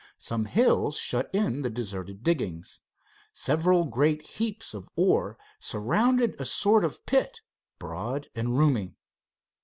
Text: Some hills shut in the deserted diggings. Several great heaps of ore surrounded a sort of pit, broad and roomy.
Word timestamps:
Some 0.17 0.45
hills 0.45 0.97
shut 0.97 1.29
in 1.31 1.61
the 1.61 1.69
deserted 1.69 2.23
diggings. 2.23 2.81
Several 3.33 3.87
great 3.87 4.23
heaps 4.23 4.73
of 4.73 4.89
ore 4.95 5.37
surrounded 5.59 6.35
a 6.41 6.43
sort 6.45 6.83
of 6.83 7.05
pit, 7.05 7.41
broad 7.77 8.27
and 8.33 8.57
roomy. 8.57 8.95